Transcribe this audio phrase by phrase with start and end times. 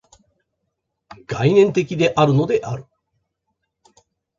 [1.27, 2.87] 概念的であるのである。